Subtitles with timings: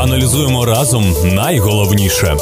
[0.00, 2.36] Аналізуємо разом найголовніше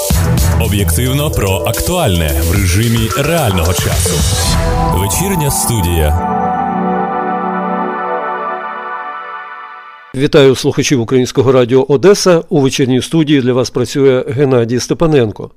[0.60, 4.14] об'єктивно про актуальне в режимі реального часу.
[4.95, 6.39] Вечірня студія.
[10.15, 12.43] Вітаю слухачів Українського радіо Одеса.
[12.49, 15.51] У вечірній студії для вас працює Геннадій Степаненко.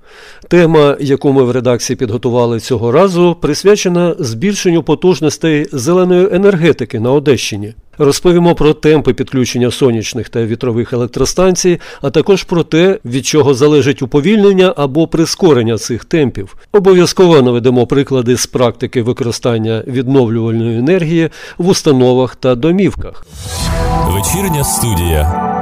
[0.48, 7.74] Тема, яку ми в редакції підготували цього разу, присвячена збільшенню потужностей зеленої енергетики на Одещині.
[8.04, 14.02] Розповімо про темпи підключення сонячних та вітрових електростанцій, а також про те, від чого залежить
[14.02, 16.58] уповільнення або прискорення цих темпів.
[16.72, 23.26] Обов'язково наведемо приклади з практики використання відновлювальної енергії в установах та домівках.
[24.08, 25.61] Вечірня студія.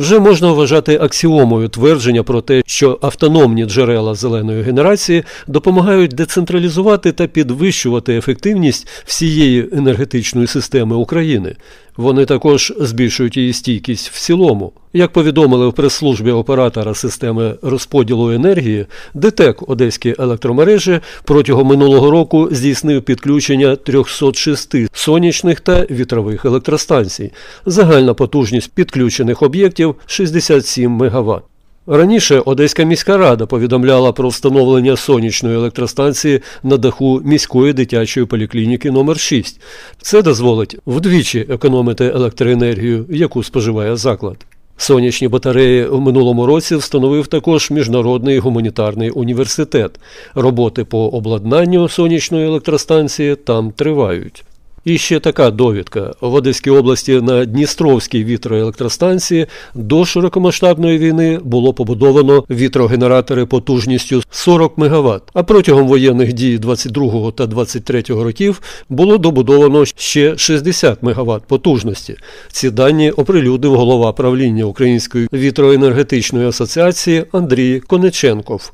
[0.00, 7.26] Вже можна вважати аксіомою твердження про те, що автономні джерела зеленої генерації допомагають децентралізувати та
[7.26, 11.56] підвищувати ефективність всієї енергетичної системи України.
[12.00, 14.72] Вони також збільшують її стійкість в цілому.
[14.92, 23.02] Як повідомили в прес-службі оператора системи розподілу енергії, ДТЕК Одеські електромережі протягом минулого року здійснив
[23.02, 27.32] підключення 306 сонячних та вітрових електростанцій.
[27.66, 31.49] Загальна потужність підключених об'єктів 67 МВт.
[31.92, 39.18] Раніше Одеська міська рада повідомляла про встановлення сонячної електростанції на даху міської дитячої поліклініки номер
[39.18, 39.60] 6
[40.02, 44.36] Це дозволить вдвічі економити електроенергію, яку споживає заклад.
[44.76, 50.00] Сонячні батареї в минулому році встановив також Міжнародний гуманітарний університет.
[50.34, 54.44] Роботи по обладнанню сонячної електростанції там тривають.
[54.84, 62.44] І ще така довідка в Одеській області на Дністровській вітроелектростанції до широкомасштабної війни було побудовано
[62.50, 70.38] вітрогенератори потужністю 40 МВт, а протягом воєнних дій 22 та 23 років було добудовано ще
[70.38, 72.16] 60 МВт потужності.
[72.52, 78.72] Ці дані оприлюдив голова правління Української вітроенергетичної асоціації Андрій Конеченков.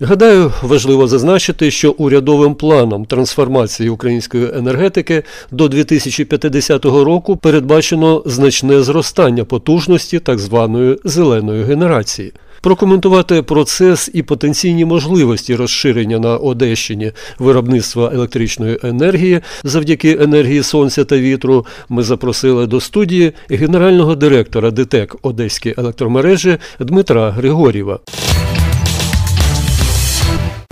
[0.00, 9.44] Гадаю, важливо зазначити, що урядовим планом трансформації української енергетики до 2050 року передбачено значне зростання
[9.44, 12.32] потужності так званої зеленої генерації.
[12.60, 21.18] Прокоментувати процес і потенційні можливості розширення на Одещині виробництва електричної енергії завдяки енергії сонця та
[21.18, 27.98] вітру ми запросили до студії генерального директора ДТЕК Одеські електромережі Дмитра Григорєва.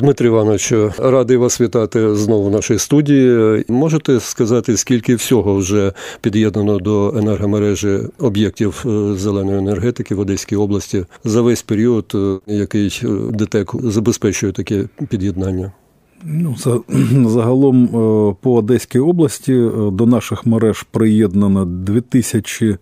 [0.00, 3.64] Дмитро Іванович, радий вас вітати знову в нашій студії.
[3.68, 11.04] Можете сказати, скільки всього вже під'єднано до енергомережі об'єктів е, зеленої енергетики в Одеській області
[11.24, 15.72] за весь період, е, який е, ДТЕК забезпечує таке під'єднання?
[16.24, 16.56] Ну,
[17.28, 17.88] загалом
[18.42, 22.76] по Одеській області до наших мереж приєднано 2000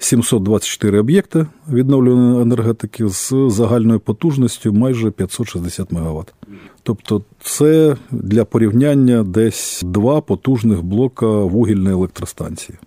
[0.00, 6.34] 724 об'єкти відновлюваної енергетики з загальною потужністю майже 560 МВт.
[6.82, 12.78] Тобто, це для порівняння десь два потужних блока вугільної електростанції.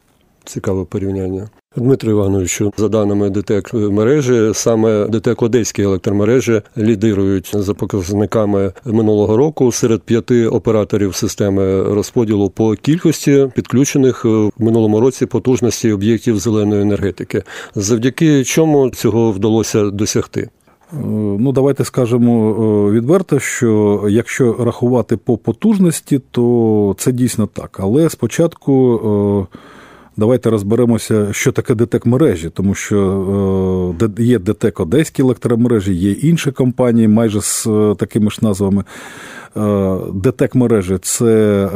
[0.43, 1.49] Цікаве порівняння.
[1.75, 9.71] Дмитро Івановичу, за даними ДТЕК мережі, саме ДТЕК Одеські електромережі лідирують за показниками минулого року
[9.71, 17.43] серед п'яти операторів системи розподілу по кількості підключених в минулому році потужності об'єктів зеленої енергетики.
[17.75, 20.49] Завдяки чому цього вдалося досягти?
[21.39, 27.79] Ну, давайте скажемо відверто, що якщо рахувати по потужності, то це дійсно так.
[27.83, 29.47] Але спочатку
[30.17, 36.51] Давайте розберемося, що таке ДТЕК мережі, тому що е, є ДТЕК Одеські електромережі, є інші
[36.51, 38.83] компанії, майже з е, такими ж назвами.
[39.57, 41.69] Е, ДТЕК мережі це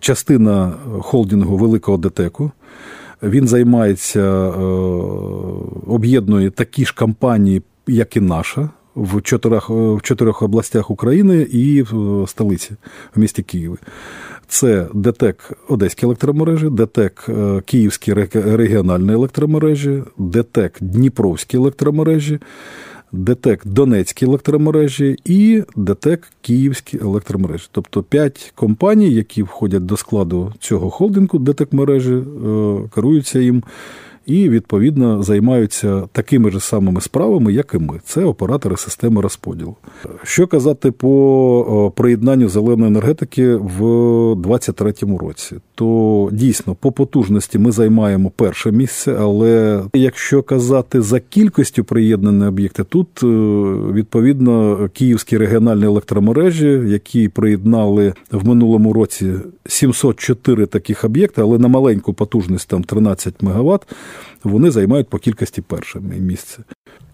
[0.00, 2.50] частина холдингу Великого ДТЕКу.
[3.22, 4.52] Він займається,
[5.86, 8.68] об'єднує такі ж компанії, як і наша.
[8.96, 12.70] В чотирьох в чотирьох областях України і в столиці
[13.14, 13.76] в місті Києві.
[14.48, 22.38] Це ДТЕК Одеські електромережі, ДТЕК е, Київські регіональні електромережі, ДТЕК Дніпровські електромережі,
[23.12, 27.68] ДТЕК Донецькі електромережі і ДТЕК Київські електромережі.
[27.72, 32.22] Тобто п'ять компаній, які входять до складу цього холдингу, ДТЕК мережі, е,
[32.94, 33.62] керуються їм
[34.28, 38.00] і відповідно займаються такими ж самими справами, як і ми.
[38.04, 39.76] Це оператори системи розподілу.
[40.22, 43.78] Що казати по приєднанню зеленої енергетики в
[44.36, 51.84] 2023 році, то дійсно по потужності ми займаємо перше місце, але якщо казати за кількістю
[51.84, 53.26] приєднаних об'єктів, тут е,
[53.92, 59.32] відповідно київські регіональні електромережі, які приєднали в минулому році
[59.66, 63.86] 704 таких об'єкти, але на маленьку потужність там 13 МВт,
[64.44, 66.62] вони займають по кількості перше місце.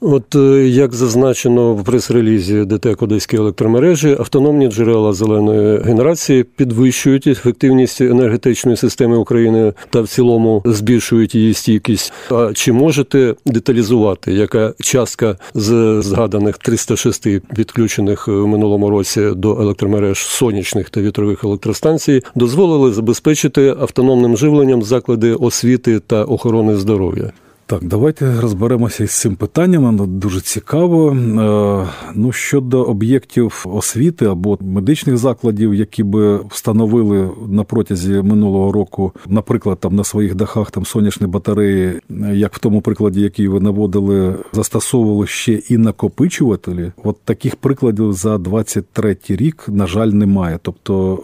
[0.07, 8.01] От е, як зазначено в прес-релізі ДТЕК Одеської електромережі, автономні джерела зеленої генерації підвищують ефективність
[8.01, 12.13] енергетичної системи України та в цілому збільшують її стійкість.
[12.31, 17.27] А чи можете деталізувати, яка частка з згаданих 306
[17.57, 25.35] підключених в минулому році до електромереж сонячних та вітрових електростанцій дозволили забезпечити автономним живленням заклади
[25.35, 27.33] освіти та охорони здоров'я?
[27.67, 29.85] Так, давайте розберемося із цим питанням.
[29.85, 31.11] Воно дуже цікаво.
[31.11, 39.13] Е, ну щодо об'єктів освіти або медичних закладів, які би встановили на протязі минулого року,
[39.27, 42.01] наприклад, там на своїх дахах там сонячні батареї,
[42.33, 46.93] як в тому прикладі, який ви наводили, застосовували ще і накопичувателі.
[47.05, 50.59] От таких прикладів за 23 рік, на жаль, немає.
[50.63, 51.15] Тобто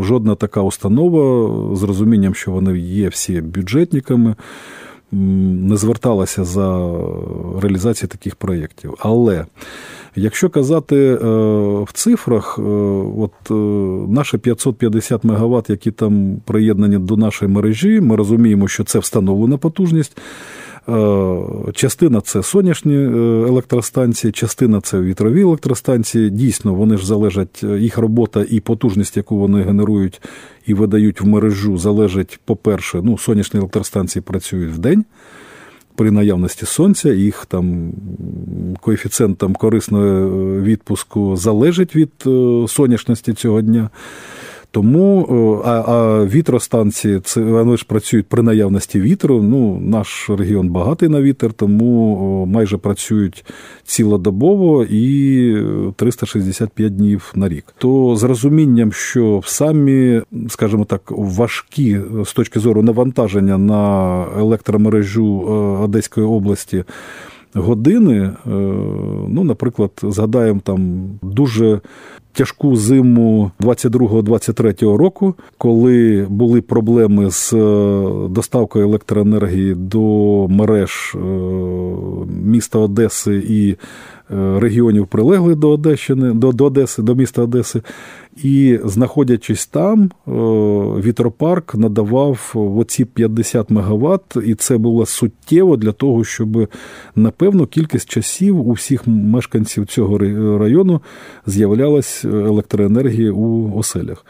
[0.00, 4.34] е, жодна така установа з розумінням, що вони є всі бюджетниками
[5.12, 6.90] не зверталася за
[7.60, 8.94] реалізацію таких проєктів.
[8.98, 9.46] Але
[10.16, 11.16] якщо казати е,
[11.82, 13.54] в цифрах, е, от е,
[14.12, 20.18] наші 550 МВт, які там приєднані до нашої мережі, ми розуміємо, що це встановлена потужність.
[20.88, 23.08] Е, частина це сонячні е,
[23.48, 26.30] електростанції, частина це вітрові електростанції.
[26.30, 30.20] Дійсно, вони ж залежать, е, їх робота і потужність, яку вони генерують
[30.66, 35.04] і видають в мережу, залежить, по-перше, ну, сонячні електростанції працюють в день.
[35.94, 37.92] При наявності сонця, їх там
[38.80, 40.30] коефіцієнт корисного
[40.60, 42.10] відпуску залежить від
[42.68, 43.90] сонячності цього дня.
[44.76, 49.42] Тому а, а вітростанції це вони ж працюють при наявності вітру.
[49.42, 53.44] Ну, наш регіон багатий на вітер, тому майже працюють
[53.84, 55.56] цілодобово і
[55.96, 57.74] 365 днів на рік.
[57.78, 65.40] То з розумінням, що самі, скажімо так, важкі з точки зору навантаження на електромережу
[65.82, 66.84] Одеської області.
[67.54, 68.30] Години,
[69.28, 71.80] ну, наприклад, згадаємо там дуже
[72.36, 80.00] тяжку зиму 22-23 року, коли були проблеми з е, доставкою електроенергії до
[80.48, 81.18] мереж е,
[82.44, 83.76] міста Одеси і
[84.30, 87.82] регіонів прилеглих до Одещини, до, до Одеси, до міста Одеси.
[88.42, 90.30] І знаходячись там, е,
[91.02, 96.68] вітропарк надавав оці 50 МВт, і це було суттєво для того, щоб
[97.16, 100.18] на певну кількість часів у всіх мешканців цього
[100.58, 101.00] району
[101.46, 104.26] з'являлась електроенергія у оселях.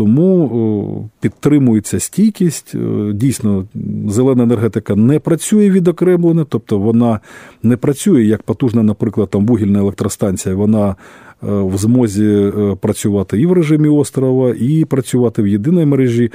[0.00, 2.74] Тому підтримується стійкість.
[3.12, 3.64] Дійсно,
[4.08, 7.20] зелена енергетика не працює відокремлено, тобто вона
[7.62, 10.54] не працює як потужна, наприклад, там вугільна електростанція.
[10.54, 10.94] Вона е,
[11.42, 16.30] в змозі е, працювати і в режимі острова, і працювати в єдиній мережі.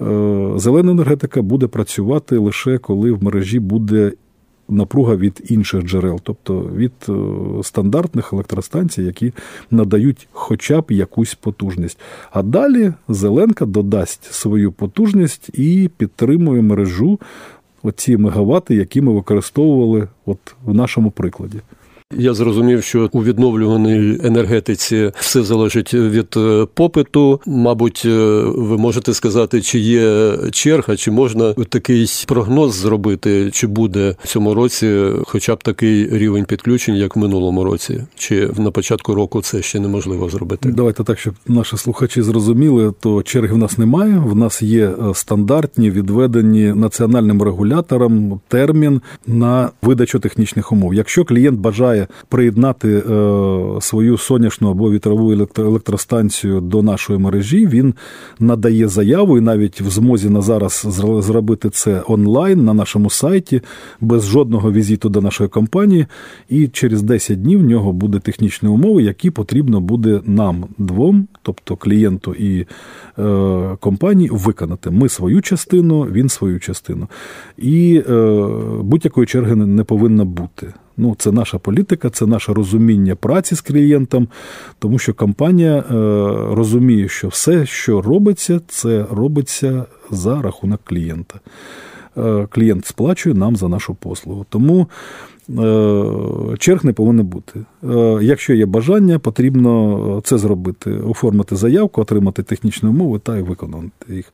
[0.00, 4.12] Е, зелена енергетика буде працювати лише коли в мережі буде
[4.68, 7.12] напруга від інших джерел, тобто від е,
[7.62, 9.32] стандартних електростанцій, які
[9.70, 11.98] надають хоча б якусь потужність.
[12.30, 17.18] А далі Зеленка додасть свою потужність і підтримує мережу
[17.82, 21.58] оці мегавати, які ми використовували от в нашому прикладі.
[22.18, 27.40] Я зрозумів, що у відновлюваній енергетиці все залежить від е, попиту.
[27.46, 34.14] Мабуть, е, ви можете сказати, чи є черга, чи можна такий прогноз зробити, чи буде
[34.24, 39.14] в цьому році, хоча б такий рівень підключень, як в минулому році, чи на початку
[39.14, 40.68] року це ще неможливо зробити.
[40.68, 44.22] Давайте так, щоб наші слухачі зрозуміли, то черги в нас немає.
[44.26, 50.94] В нас є е, стандартні відведені національним регулятором термін на видачу технічних умов.
[50.94, 53.02] Якщо клієнт бажає приєднати е,
[53.80, 57.94] свою сонячну або вітрову електростанцію до нашої мережі, він
[58.40, 60.86] надає заяву і навіть в змозі на зараз
[61.20, 63.60] зробити це онлайн на нашому сайті
[64.00, 66.06] без жодного візиту до нашої компанії.
[66.48, 71.76] І через 10 днів в нього буде технічні умови, які потрібно буде нам двом, тобто
[71.76, 72.66] клієнту і
[73.18, 74.90] е, компанії, виконати.
[74.90, 77.08] Ми свою частину, він свою частину.
[77.58, 78.46] І е,
[78.82, 80.72] будь-якої черги не повинно бути.
[80.96, 84.28] Ну, Це наша політика, це наше розуміння праці з клієнтом,
[84.78, 85.84] тому що компанія е,
[86.54, 91.40] розуміє, що все, що робиться, це робиться за рахунок клієнта.
[92.16, 94.46] Е, клієнт сплачує нам за нашу послугу.
[94.48, 94.88] Тому
[95.50, 97.60] е, черг не повинно бути.
[98.20, 104.30] Якщо є бажання, потрібно це зробити, оформити заявку, отримати технічні умови та виконати їх.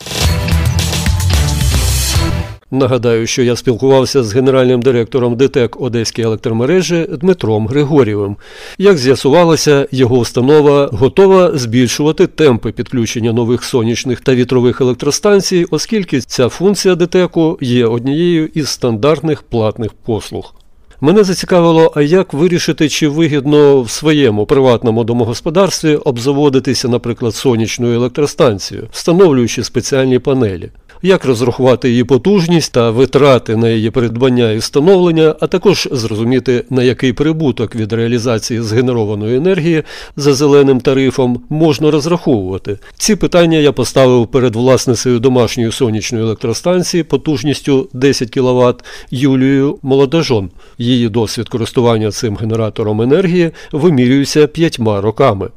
[2.70, 8.36] Нагадаю, що я спілкувався з генеральним директором ДТЕК Одеської електромережі Дмитром Григорєвим.
[8.78, 16.48] Як з'ясувалося, його установа готова збільшувати темпи підключення нових сонячних та вітрових електростанцій, оскільки ця
[16.48, 20.54] функція ДТЕКу є однією із стандартних платних послуг.
[21.00, 28.88] Мене зацікавило, а як вирішити, чи вигідно в своєму приватному домогосподарстві обзаводитися, наприклад, сонячною електростанцією,
[28.92, 30.70] встановлюючи спеціальні панелі
[31.02, 36.82] як розрахувати її потужність та витрати на її придбання і встановлення, а також зрозуміти, на
[36.82, 39.82] який прибуток від реалізації згенерованої енергії
[40.16, 42.78] за зеленим тарифом можна розраховувати.
[42.96, 50.50] Ці питання я поставив перед власницею домашньої сонячної електростанції потужністю 10 кВт Юлією Молодожон.
[50.78, 55.48] Її досвід користування цим генератором енергії вимірюється п'ятьма роками.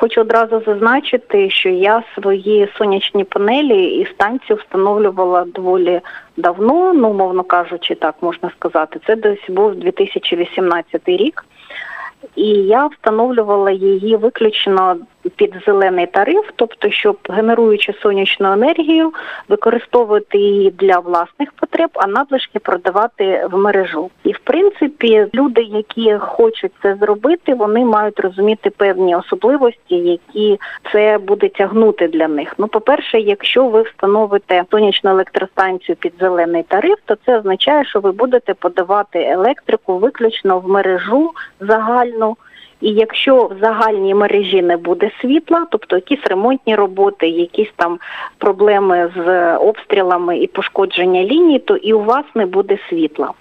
[0.00, 6.00] Хочу одразу зазначити, що я свої сонячні панелі і станцію встановлювала доволі
[6.36, 9.00] давно, ну мовно кажучи, так можна сказати.
[9.06, 11.44] Це десь був 2018 рік.
[12.36, 14.96] І я встановлювала її виключно
[15.36, 19.12] під зелений тариф, тобто, щоб генеруючи сонячну енергію,
[19.48, 24.10] використовувати її для власних потреб, а надлишки продавати в мережу.
[24.24, 30.60] І в принципі, люди, які хочуть це зробити, вони мають розуміти певні особливості, які
[30.92, 32.54] це буде тягнути для них.
[32.58, 38.00] Ну, по перше, якщо ви встановите сонячну електростанцію під зелений тариф, то це означає, що
[38.00, 42.36] ви будете подавати електрику виключно в мережу загальну.
[42.80, 47.98] І якщо в загальній мережі не буде світла, тобто якісь ремонтні роботи, якісь там
[48.38, 53.32] проблеми з обстрілами і пошкодження ліній, то і у вас не буде світла.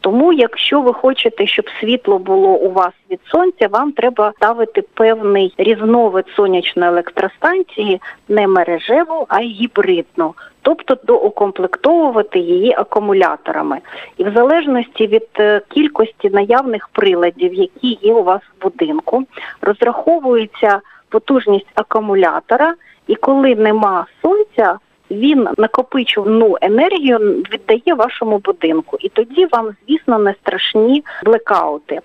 [0.00, 5.54] Тому, якщо ви хочете, щоб світло було у вас від сонця, вам треба ставити певний
[5.58, 13.78] різновид сонячної електростанції, не мережеву, а гібридну, тобто доукомплектовувати її акумуляторами.
[14.16, 19.24] І в залежності від е, кількості наявних приладів, які є у вас в будинку,
[19.60, 22.74] розраховується потужність акумулятора,
[23.06, 24.78] і коли нема сонця
[25.10, 32.00] він накопичувану енергію віддає вашому будинку, і тоді вам, звісно, не страшні блекаути.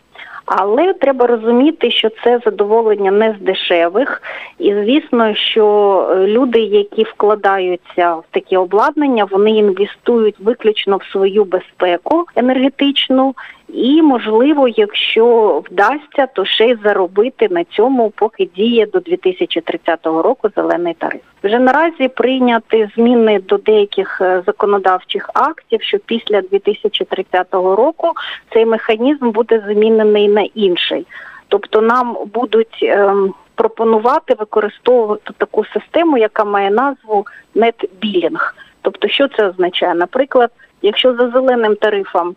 [0.46, 4.22] Але треба розуміти, що це задоволення не з дешевих,
[4.60, 5.66] і звісно, що
[6.12, 13.36] е, люди, які вкладаються в такі обладнання, вони інвестують виключно в свою безпеку енергетичну
[13.67, 20.50] і, можливо, якщо вдасться, то ще й заробити на цьому, поки діє до 2030 року
[20.55, 21.22] зелений тариф.
[21.43, 28.12] Вже наразі прийняти зміни до деяких е, законодавчих актів, що після 2030 року
[28.53, 31.07] цей механізм буде замінений на інший,
[31.48, 32.79] тобто нам будуть.
[32.81, 38.55] Ем, пропонувати використовувати таку систему, яка має назву нетбілінг.
[38.81, 39.95] Тобто, що це означає?
[39.95, 42.36] Наприклад, якщо за зеленим тарифом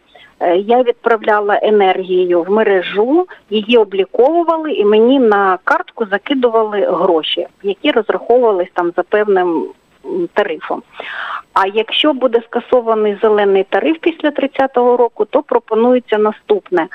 [0.56, 8.68] я відправляла енергію в мережу, її обліковували і мені на картку закидували гроші, які розраховувались
[8.74, 9.66] там за певним
[10.32, 10.82] тарифом.
[11.52, 16.88] А якщо буде скасований зелений тариф після 30-го року, то пропонується наступне.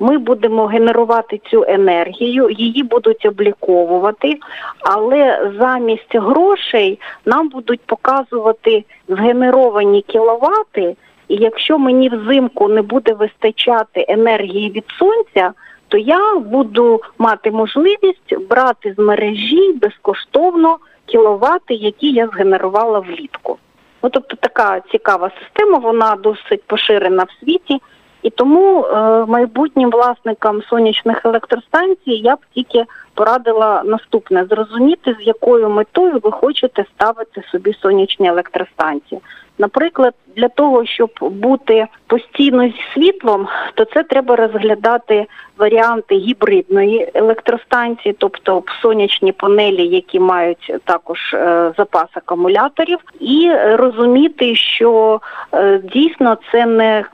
[0.00, 4.38] Ми будемо генерувати цю енергію, її будуть обліковувати,
[4.80, 10.96] але замість грошей нам будуть показувати згенеровані кіловати.
[11.28, 15.52] І якщо мені взимку не буде вистачати енергії від сонця,
[15.88, 23.58] то я буду мати можливість брати з мережі безкоштовно кіловати, які я згенерувала влітку.
[24.02, 27.80] Ну, тобто така цікава система, вона досить поширена в світі.
[28.22, 35.68] І тому е, майбутнім власникам сонячних електростанцій я б тільки порадила наступне: зрозуміти, з якою
[35.68, 39.20] метою ви хочете ставити собі сонячні електростанції.
[39.58, 45.26] Наприклад, для того, щоб бути постійно зі світлом, то це треба розглядати
[45.58, 55.20] варіанти гібридної електростанції, тобто сонячні панелі, які мають також е, запас акумуляторів, і розуміти, що
[55.52, 57.04] е, дійсно це не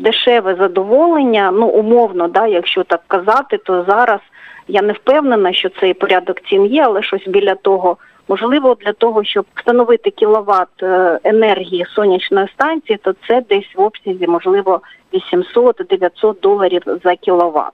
[0.00, 1.50] дешеве задоволення.
[1.54, 4.20] Ну умовно, да, якщо так казати, то зараз
[4.68, 7.96] я не впевнена, що цей порядок цін є, але щось біля того.
[8.28, 14.26] Можливо, для того, щоб встановити кіловат е, енергії сонячної станції, то це десь в обсязі,
[14.26, 14.80] можливо,
[15.12, 17.72] 800-900 доларів за кіловат.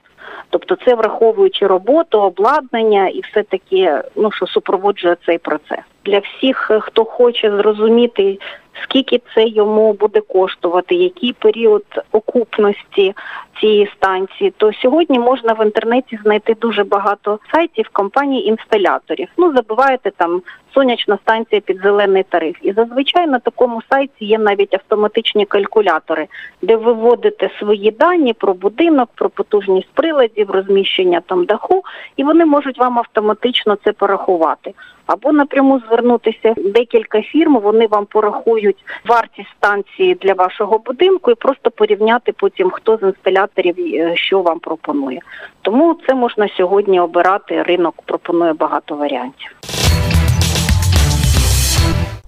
[0.51, 6.71] Тобто, це враховуючи роботу, обладнання і все таке, ну що супроводжує цей процес для всіх,
[6.71, 8.39] е, хто хоче зрозуміти,
[8.83, 13.15] скільки це йому буде коштувати, який період окупності
[13.61, 19.29] цієї станції, то сьогодні можна в інтернеті знайти дуже багато сайтів компаній інсталяторів.
[19.37, 20.43] Ну забиваєте там
[20.75, 22.57] сонячна станція під зелений тариф.
[22.63, 26.27] І зазвичай на такому сайті є навіть автоматичні калькулятори,
[26.63, 31.83] де ви вводите свої дані про будинок, про потужність приладів, розміщення там даху,
[32.17, 34.75] і вони можуть вам автоматично це порахувати.
[35.07, 41.71] Або напряму звернутися декілька фірм, вони вам порахують вартість станції для вашого будинку і просто
[41.71, 45.21] порівняти потім, хто з інсталяторів е, що вам пропонує.
[45.63, 47.63] Тому це можна сьогодні обирати.
[47.63, 49.78] Ринок пропонує багато варіантів.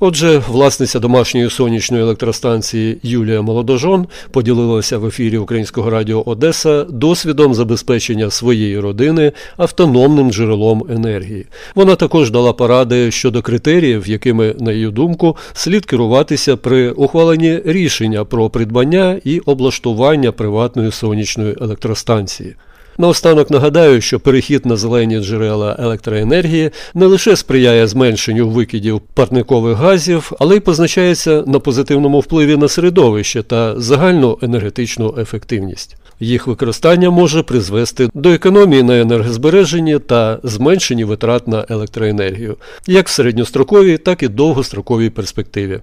[0.02, 8.30] Отже, власниця домашньої сонячної електростанції Юлія Молодожон поділилася в ефірі Українського радіо Одеса досвідом забезпечення
[8.30, 11.46] своєї родини автономним джерелом енергії.
[11.74, 18.24] Вона також дала поради щодо критеріїв, якими, на її думку, слід керуватися при ухваленні рішення
[18.24, 22.54] про придбання і облаштування приватної сонячної електростанції.
[22.98, 30.32] Наостанок нагадаю, що перехід на зелені джерела електроенергії не лише сприяє зменшенню викидів парникових газів,
[30.38, 35.96] але й позначається на позитивному впливі на середовище та загальну енергетичну ефективність.
[36.20, 43.10] Їх використання може призвести до економії на енергозбереженні та зменшенні витрат на електроенергію, як в
[43.10, 45.80] середньостроковій, так і довгостроковій перспективі.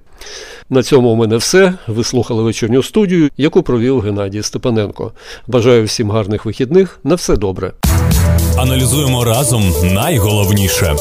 [0.69, 1.73] На цьому у мене все.
[1.87, 5.11] Ви слухали вечірню студію, яку провів Геннадій Степаненко.
[5.47, 6.99] Бажаю всім гарних вихідних.
[7.03, 7.71] На все добре.
[8.57, 10.95] Аналізуємо разом найголовніше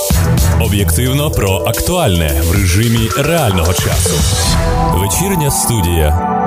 [0.60, 4.16] об'єктивно про актуальне в режимі реального часу.
[4.94, 6.45] Вечірня студія.